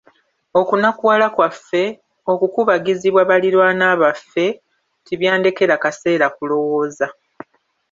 Okunakuwala 0.59 1.25
kwaffe, 1.35 1.83
okukubagizibwa 2.31 3.21
baliraanwa 3.29 3.91
baffe 4.01 4.47
tibyandekera 5.05 5.75
kaseera 5.83 6.27
kulowooza. 6.35 7.07